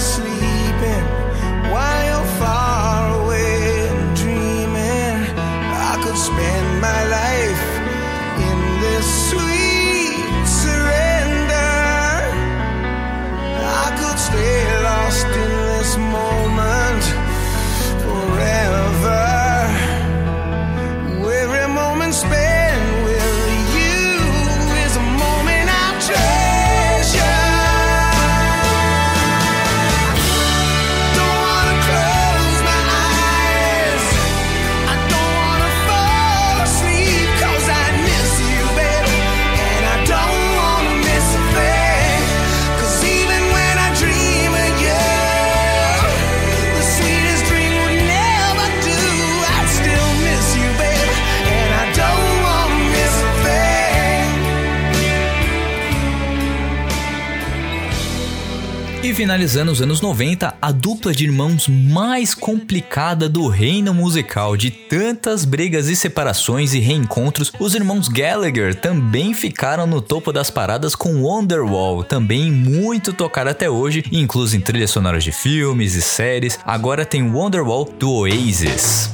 E 59.11 59.13
finalizando 59.13 59.73
os 59.73 59.81
anos 59.81 59.99
90, 59.99 60.55
a 60.61 60.71
dupla 60.71 61.13
de 61.13 61.25
irmãos 61.25 61.67
mais 61.67 62.33
complicada 62.33 63.27
do 63.27 63.49
reino 63.49 63.93
musical, 63.93 64.55
de 64.55 64.71
tantas 64.71 65.43
brigas 65.43 65.89
e 65.89 65.97
separações 65.97 66.73
e 66.73 66.79
reencontros, 66.79 67.51
os 67.59 67.75
irmãos 67.75 68.07
Gallagher 68.07 68.73
também 68.73 69.33
ficaram 69.33 69.85
no 69.85 70.01
topo 70.01 70.31
das 70.31 70.49
paradas 70.49 70.95
com 70.95 71.23
Wonderwall, 71.23 72.05
também 72.05 72.49
muito 72.49 73.11
tocado 73.11 73.49
até 73.49 73.69
hoje, 73.69 74.01
incluso 74.13 74.55
em 74.55 74.61
trilhas 74.61 74.91
sonoras 74.91 75.25
de 75.25 75.33
filmes 75.33 75.93
e 75.95 76.01
séries. 76.01 76.57
Agora 76.65 77.03
tem 77.03 77.21
Wonderwall 77.21 77.83
do 77.99 78.09
Oasis. 78.13 79.09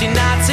empty 0.00 0.14
nights 0.14 0.47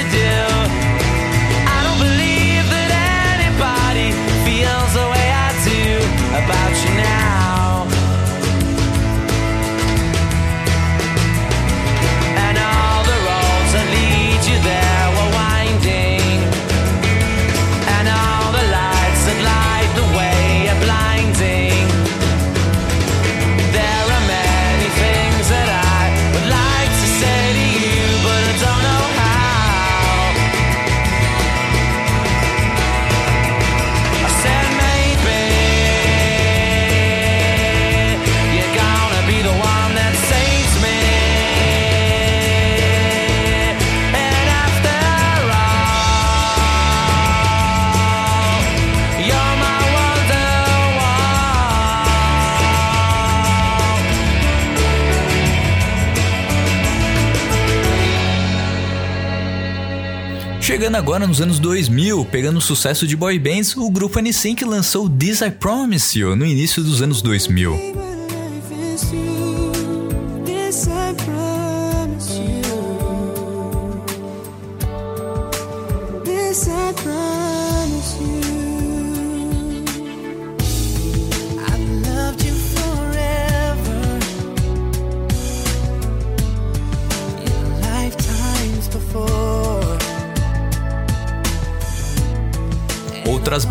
Chegando 60.65 60.95
agora 60.95 61.27
nos 61.27 61.41
anos 61.41 61.59
2000, 61.59 62.25
pegando 62.25 62.57
o 62.57 62.61
sucesso 62.61 63.05
de 63.05 63.15
boy 63.15 63.37
bands, 63.37 63.77
o 63.77 63.87
grupo 63.87 64.19
NSYNC 64.19 64.65
lançou 64.65 65.07
This 65.07 65.41
I 65.41 65.51
Promise 65.51 66.17
You 66.17 66.35
no 66.35 66.43
início 66.43 66.83
dos 66.83 67.03
anos 67.03 67.21
2000. 67.21 68.14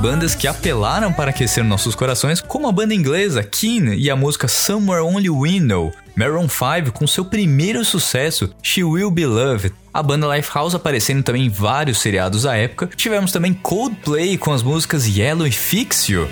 Bandas 0.04 0.34
que 0.34 0.46
apelaram 0.46 1.10
para 1.10 1.30
aquecer 1.30 1.64
nossos 1.64 1.94
corações, 1.94 2.38
como 2.38 2.68
a 2.68 2.72
banda 2.72 2.92
inglesa 2.92 3.42
Keen 3.42 3.94
e 3.94 4.10
a 4.10 4.14
música 4.14 4.46
Somewhere 4.46 5.02
Only 5.02 5.30
We 5.30 5.60
Know. 5.60 5.94
Maroon 6.14 6.46
5 6.46 6.92
com 6.92 7.06
seu 7.06 7.24
primeiro 7.24 7.82
sucesso, 7.86 8.54
She 8.62 8.84
Will 8.84 9.10
Be 9.10 9.24
Loved. 9.24 9.72
A 9.94 10.02
banda 10.02 10.26
Lifehouse 10.36 10.76
aparecendo 10.76 11.22
também 11.22 11.46
em 11.46 11.48
vários 11.48 12.02
seriados 12.02 12.42
da 12.42 12.54
época. 12.54 12.90
Tivemos 12.94 13.32
também 13.32 13.54
Coldplay 13.54 14.36
com 14.36 14.52
as 14.52 14.62
músicas 14.62 15.06
Yellow 15.06 15.46
e 15.46 15.52
Fix 15.52 16.06
You. 16.10 16.28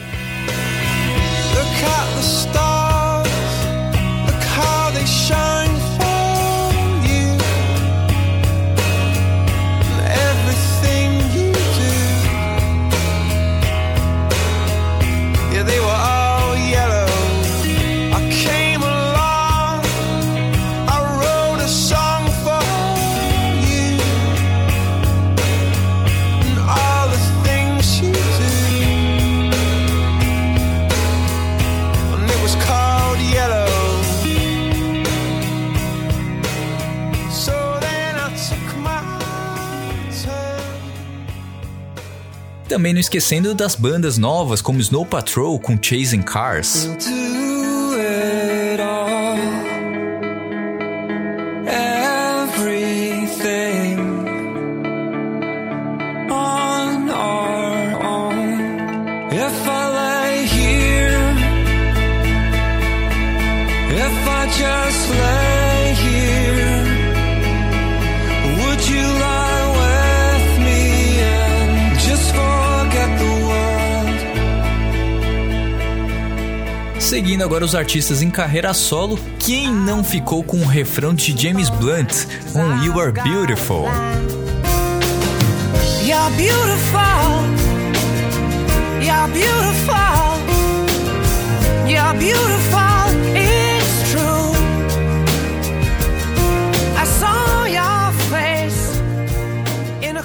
Look 1.55 2.72
Também 42.73 42.95
não 42.95 43.01
esquecendo 43.01 43.55
das 43.55 43.75
bandas 43.75 44.17
novas 44.17 44.63
como 44.63 44.81
Snow 44.81 45.05
Patrol 45.05 45.61
com 45.61 45.77
Chasing 45.77 46.23
Cars. 46.23 46.89
Just 64.55 65.09
lay 65.11 65.95
here, 65.95 66.85
would 68.59 68.89
you 68.89 69.42
Seguindo 77.13 77.45
agora 77.45 77.63
os 77.63 77.75
artistas 77.75 78.23
em 78.23 78.31
carreira 78.31 78.73
solo, 78.73 79.19
quem 79.39 79.71
não 79.71 80.03
ficou 80.03 80.43
com 80.43 80.57
o 80.57 80.65
refrão 80.65 81.13
de 81.13 81.39
James 81.39 81.69
Blunt 81.69 82.25
com 82.55 82.83
You 82.83 82.99
Are 82.99 83.13
Beautiful? 83.13 83.85
You're 86.03 86.31
beautiful. 86.39 87.03
You're 89.03 89.29
beautiful. 89.31 90.41
You're 91.87 92.19
beautiful. 92.19 93.05
It's 93.37 94.11
true. 94.11 94.55
I 96.97 97.05
saw 97.05 97.67
your 97.67 98.11
face 98.31 98.99
in 100.01 100.17
a. 100.17 100.25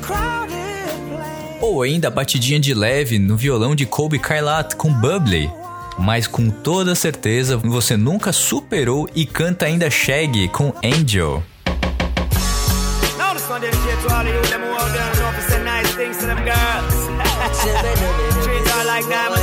Ou 1.60 1.82
ainda 1.82 2.08
a 2.08 2.12
batidinha 2.12 2.62
de 2.62 2.74
leve 2.74 3.20
no 3.20 3.36
violão 3.36 3.76
de 3.76 3.86
Kobe 3.86 4.18
Kailat 4.20 4.78
com 4.78 4.94
Bubbly. 4.94 5.67
Mas 5.98 6.28
com 6.28 6.50
toda 6.50 6.96
certeza 6.96 7.58
você 7.58 7.98
nunca 7.98 8.32
superou 8.32 9.10
e 9.16 9.26
canta 9.26 9.66
ainda 9.66 9.90
Shaggy 9.90 10.48
com 10.50 10.74
Angel. 10.84 11.44
Now 19.10 19.34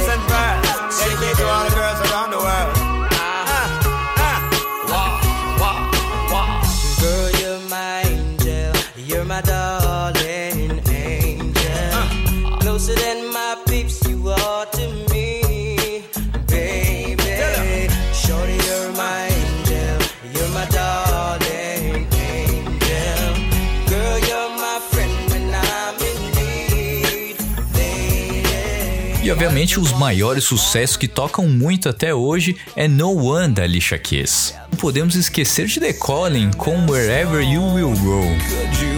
obviamente 29.44 29.78
os 29.78 29.92
maiores 29.92 30.44
sucessos 30.44 30.96
que 30.96 31.07
tocam 31.07 31.46
muito 31.46 31.87
até 31.87 32.14
hoje 32.14 32.57
é 32.74 32.88
No 32.88 33.26
One 33.26 33.52
da 33.52 33.64
Alicia 33.64 33.98
Keys. 33.98 34.54
Não 34.70 34.78
podemos 34.78 35.16
esquecer 35.16 35.66
de 35.66 35.80
The 35.80 35.92
Calling 35.92 36.50
com 36.52 36.87
Wherever 36.87 37.42
You 37.42 37.62
Will 37.74 37.90
Go. 37.90 38.93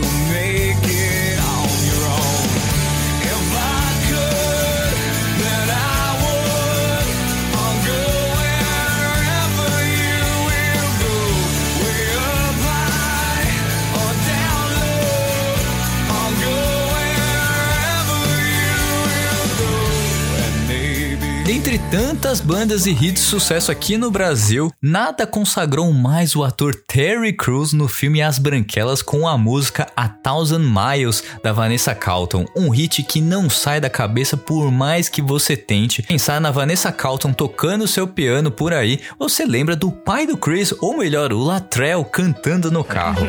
Tantas 21.90 22.40
bandas 22.40 22.86
e 22.86 22.90
hits 22.90 23.12
de 23.12 23.20
sucesso 23.20 23.70
aqui 23.70 23.96
no 23.96 24.10
Brasil, 24.10 24.72
nada 24.82 25.26
consagrou 25.26 25.92
mais 25.92 26.34
o 26.34 26.42
ator 26.42 26.74
Terry 26.74 27.32
Crews 27.32 27.72
no 27.72 27.86
filme 27.86 28.20
As 28.20 28.38
Branquelas 28.38 29.02
com 29.02 29.26
a 29.28 29.38
música 29.38 29.86
A 29.96 30.08
Thousand 30.08 30.60
Miles 30.60 31.22
da 31.42 31.52
Vanessa 31.52 31.94
Carlton, 31.94 32.44
um 32.56 32.70
hit 32.70 33.02
que 33.02 33.20
não 33.20 33.48
sai 33.48 33.80
da 33.80 33.88
cabeça 33.88 34.36
por 34.36 34.70
mais 34.70 35.08
que 35.08 35.22
você 35.22 35.56
tente. 35.56 36.02
Pensar 36.02 36.40
na 36.40 36.50
Vanessa 36.50 36.90
Carlton 36.90 37.32
tocando 37.32 37.86
seu 37.86 38.06
piano 38.08 38.50
por 38.50 38.72
aí, 38.72 39.00
você 39.18 39.44
lembra 39.44 39.76
do 39.76 39.90
pai 39.90 40.26
do 40.26 40.36
Chris, 40.36 40.74
ou 40.80 40.96
melhor, 40.96 41.32
o 41.32 41.38
Latrell 41.38 42.04
cantando 42.04 42.70
no 42.70 42.82
carro. 42.82 43.26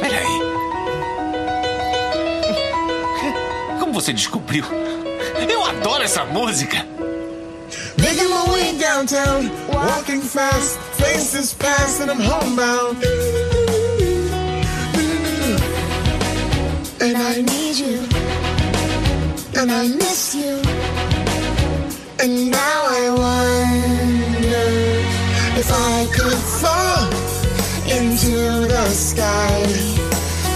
Peraí. 0.00 0.38
Como 3.78 3.92
você 3.92 4.12
descobriu? 4.12 4.64
Adoro 5.80 6.02
essa 6.02 6.24
música! 6.24 6.84
Making 7.98 8.30
my 8.30 8.52
way 8.52 8.78
downtown, 8.78 9.48
walking 9.72 10.20
fast, 10.20 10.76
faces 10.98 11.54
and 12.00 12.10
I'm 12.10 12.20
homebound. 12.20 12.96
And 17.00 17.16
I 17.16 17.42
need 17.42 17.76
you, 17.76 18.00
and 19.56 19.70
I 19.70 19.86
miss 19.86 20.34
you. 20.34 20.60
And 22.18 22.50
now 22.50 22.80
I 23.00 23.10
wonder 23.24 24.68
if 25.60 25.70
I 25.70 26.06
could 26.12 26.42
fall 26.58 27.06
into 27.86 28.66
the 28.66 28.88
sky. 28.90 29.62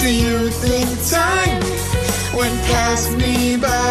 Do 0.00 0.12
you 0.12 0.50
think 0.50 0.88
time 1.08 1.62
went 2.36 2.60
past 2.66 3.16
me 3.16 3.56
by? 3.56 3.81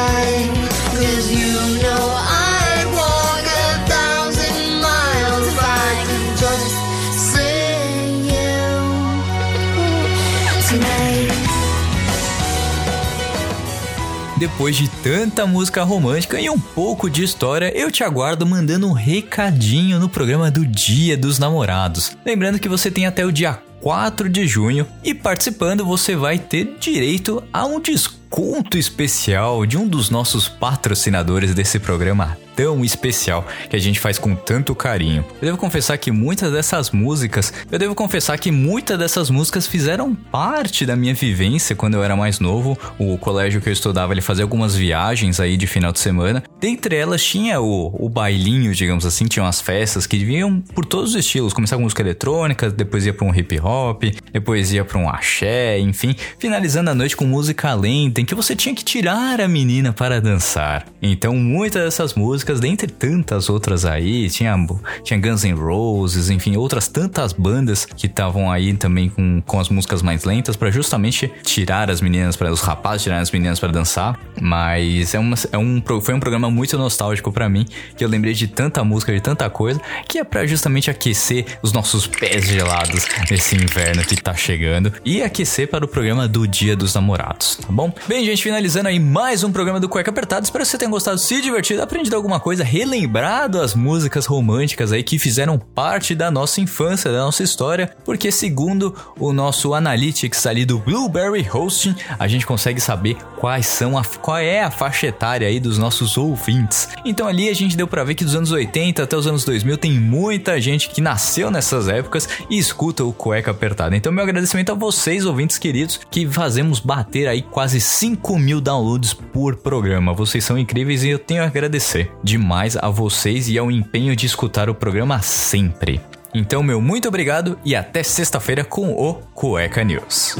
Depois 14.41 14.75
de 14.75 14.89
tanta 14.89 15.45
música 15.45 15.83
romântica 15.83 16.41
e 16.41 16.49
um 16.49 16.57
pouco 16.57 17.11
de 17.11 17.23
história, 17.23 17.71
eu 17.77 17.91
te 17.91 18.03
aguardo 18.03 18.43
mandando 18.43 18.87
um 18.87 18.91
recadinho 18.91 19.99
no 19.99 20.09
programa 20.09 20.49
do 20.49 20.65
Dia 20.65 21.15
dos 21.15 21.37
Namorados. 21.37 22.17
Lembrando 22.25 22.57
que 22.57 22.67
você 22.67 22.89
tem 22.89 23.05
até 23.05 23.23
o 23.23 23.31
dia 23.31 23.61
4 23.81 24.27
de 24.27 24.47
junho 24.47 24.87
e 25.03 25.13
participando 25.13 25.85
você 25.85 26.15
vai 26.15 26.39
ter 26.39 26.75
direito 26.79 27.43
a 27.53 27.67
um 27.67 27.79
desconto 27.79 28.79
especial 28.79 29.63
de 29.63 29.77
um 29.77 29.87
dos 29.87 30.09
nossos 30.09 30.49
patrocinadores 30.49 31.53
desse 31.53 31.77
programa 31.77 32.35
tão 32.61 32.85
especial 32.85 33.43
que 33.67 33.75
a 33.75 33.79
gente 33.79 33.99
faz 33.99 34.19
com 34.19 34.35
tanto 34.35 34.75
carinho. 34.75 35.25
Eu 35.41 35.47
devo 35.47 35.57
confessar 35.57 35.97
que 35.97 36.11
muitas 36.11 36.51
dessas 36.51 36.91
músicas, 36.91 37.51
eu 37.71 37.79
devo 37.79 37.95
confessar 37.95 38.37
que 38.37 38.51
muitas 38.51 38.99
dessas 38.99 39.31
músicas 39.31 39.65
fizeram 39.65 40.13
parte 40.13 40.85
da 40.85 40.95
minha 40.95 41.15
vivência 41.15 41.75
quando 41.75 41.95
eu 41.95 42.03
era 42.03 42.15
mais 42.15 42.39
novo. 42.39 42.77
O 42.99 43.17
colégio 43.17 43.59
que 43.59 43.67
eu 43.67 43.73
estudava, 43.73 44.13
ele 44.13 44.21
fazia 44.21 44.43
algumas 44.43 44.75
viagens 44.75 45.39
aí 45.39 45.57
de 45.57 45.65
final 45.65 45.91
de 45.91 45.99
semana. 45.99 46.43
Dentre 46.59 46.95
elas 46.95 47.23
tinha 47.23 47.59
o, 47.59 47.95
o 47.97 48.07
bailinho, 48.07 48.75
digamos 48.75 49.07
assim, 49.07 49.25
tinham 49.25 49.47
as 49.47 49.59
festas 49.59 50.05
que 50.05 50.23
vinham 50.23 50.61
por 50.75 50.85
todos 50.85 51.11
os 51.11 51.15
estilos. 51.15 51.53
Começava 51.53 51.79
com 51.79 51.85
música 51.85 52.03
eletrônica, 52.03 52.69
depois 52.69 53.07
ia 53.07 53.13
para 53.13 53.25
um 53.25 53.33
hip 53.33 53.59
hop, 53.59 54.03
depois 54.31 54.71
ia 54.71 54.85
para 54.85 54.99
um 54.99 55.09
axé, 55.09 55.79
enfim, 55.79 56.15
finalizando 56.37 56.91
a 56.91 56.93
noite 56.93 57.17
com 57.17 57.25
música 57.25 57.73
lenta 57.73 58.21
em 58.21 58.25
que 58.25 58.35
você 58.35 58.55
tinha 58.55 58.75
que 58.75 58.83
tirar 58.83 59.41
a 59.41 59.47
menina 59.47 59.91
para 59.91 60.21
dançar. 60.21 60.85
Então, 61.01 61.35
muitas 61.35 61.83
dessas 61.83 62.13
músicas, 62.13 62.50
dentre 62.59 62.87
tantas 62.87 63.49
outras 63.49 63.85
aí, 63.85 64.29
tinha, 64.29 64.55
tinha 65.03 65.19
Guns 65.19 65.43
N' 65.43 65.53
Roses, 65.53 66.29
enfim, 66.29 66.55
outras 66.55 66.87
tantas 66.87 67.33
bandas 67.33 67.85
que 67.85 68.07
estavam 68.07 68.51
aí 68.51 68.73
também 68.73 69.09
com, 69.09 69.41
com 69.41 69.59
as 69.59 69.69
músicas 69.69 70.01
mais 70.01 70.23
lentas 70.23 70.55
para 70.55 70.71
justamente 70.71 71.31
tirar 71.43 71.89
as 71.89 72.01
meninas 72.01 72.35
para 72.35 72.51
os 72.51 72.61
rapazes 72.61 73.03
tirar 73.03 73.19
as 73.19 73.31
meninas 73.31 73.59
para 73.59 73.71
dançar. 73.71 74.19
Mas 74.39 75.13
é, 75.13 75.19
uma, 75.19 75.35
é 75.51 75.57
um, 75.57 75.81
foi 76.01 76.13
um 76.13 76.19
programa 76.19 76.49
muito 76.49 76.77
nostálgico 76.77 77.31
para 77.31 77.47
mim, 77.47 77.65
que 77.95 78.03
eu 78.03 78.09
lembrei 78.09 78.33
de 78.33 78.47
tanta 78.47 78.83
música, 78.83 79.13
de 79.13 79.21
tanta 79.21 79.49
coisa, 79.49 79.79
que 80.07 80.19
é 80.19 80.23
para 80.23 80.45
justamente 80.45 80.89
aquecer 80.89 81.45
os 81.61 81.73
nossos 81.73 82.07
pés 82.07 82.45
gelados 82.45 83.05
nesse 83.29 83.55
inverno 83.55 84.03
que 84.03 84.15
tá 84.15 84.33
chegando 84.33 84.93
e 85.05 85.21
aquecer 85.21 85.67
para 85.67 85.85
o 85.85 85.87
programa 85.87 86.27
do 86.27 86.47
Dia 86.47 86.75
dos 86.75 86.93
Namorados, 86.93 87.55
tá 87.55 87.67
bom? 87.69 87.93
Bem, 88.07 88.25
gente, 88.25 88.41
finalizando 88.41 88.87
aí 88.87 88.99
mais 88.99 89.43
um 89.43 89.51
programa 89.51 89.79
do 89.79 89.89
Cueca 89.89 90.09
Apertado. 90.09 90.43
Espero 90.43 90.63
que 90.63 90.69
você 90.69 90.77
tenha 90.77 90.89
gostado, 90.89 91.17
se 91.17 91.41
divertido, 91.41 91.81
aprendido 91.81 92.15
alguma 92.15 92.30
coisa, 92.39 92.63
relembrado 92.63 93.59
as 93.59 93.75
músicas 93.75 94.25
românticas 94.25 94.91
aí 94.91 95.03
que 95.03 95.19
fizeram 95.19 95.57
parte 95.57 96.15
da 96.15 96.31
nossa 96.31 96.61
infância, 96.61 97.11
da 97.11 97.19
nossa 97.19 97.43
história, 97.43 97.95
porque 98.05 98.31
segundo 98.31 98.95
o 99.19 99.33
nosso 99.33 99.73
Analytics 99.73 100.45
ali 100.45 100.65
do 100.65 100.79
Blueberry 100.79 101.47
Hosting, 101.51 101.95
a 102.17 102.27
gente 102.27 102.45
consegue 102.45 102.79
saber 102.79 103.17
quais 103.37 103.65
são 103.65 103.97
a, 103.97 104.03
qual 104.03 104.37
é 104.37 104.63
a 104.63 104.71
faixa 104.71 105.07
etária 105.07 105.47
aí 105.47 105.59
dos 105.59 105.77
nossos 105.77 106.17
ouvintes. 106.17 106.89
Então 107.05 107.27
ali 107.27 107.49
a 107.49 107.53
gente 107.53 107.75
deu 107.75 107.87
para 107.87 108.03
ver 108.03 108.15
que 108.15 108.23
dos 108.23 108.35
anos 108.35 108.51
80 108.51 109.03
até 109.03 109.15
os 109.15 109.27
anos 109.27 109.43
2000 109.43 109.77
tem 109.77 109.93
muita 109.93 110.59
gente 110.59 110.89
que 110.89 111.01
nasceu 111.01 111.49
nessas 111.49 111.87
épocas 111.87 112.27
e 112.49 112.57
escuta 112.57 113.03
o 113.03 113.13
Cueca 113.13 113.51
Apertada. 113.51 113.95
Então 113.95 114.11
meu 114.11 114.23
agradecimento 114.23 114.71
a 114.71 114.75
vocês, 114.75 115.25
ouvintes 115.25 115.57
queridos, 115.57 115.99
que 116.09 116.27
fazemos 116.27 116.79
bater 116.79 117.27
aí 117.27 117.41
quase 117.41 117.79
5 117.81 118.37
mil 118.37 118.61
downloads 118.61 119.13
por 119.13 119.55
programa. 119.55 120.13
Vocês 120.13 120.43
são 120.43 120.57
incríveis 120.57 121.03
e 121.03 121.09
eu 121.09 121.19
tenho 121.19 121.43
a 121.43 121.47
agradecer 121.47 122.11
demais 122.23 122.77
a 122.77 122.89
vocês 122.89 123.49
e 123.49 123.57
ao 123.57 123.71
empenho 123.71 124.15
de 124.15 124.25
escutar 124.25 124.69
o 124.69 124.75
programa 124.75 125.21
sempre. 125.21 126.01
Então, 126.33 126.63
meu 126.63 126.81
muito 126.81 127.07
obrigado 127.07 127.59
e 127.65 127.75
até 127.75 128.03
sexta-feira 128.03 128.63
com 128.63 128.93
o 128.93 129.15
Cueca 129.33 129.83
News. 129.83 130.37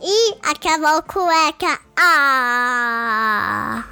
E 0.00 0.34
acabou 0.42 1.02
cueca. 1.02 1.78
Ah! 1.96 3.91